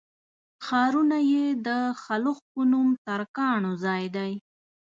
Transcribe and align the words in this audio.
ښارونه 0.65 1.17
یې 1.31 1.45
د 1.67 1.69
خلُخ 2.03 2.37
په 2.51 2.61
نوم 2.71 2.87
ترکانو 3.07 3.71
ځای 3.85 4.03
دی. 4.15 4.31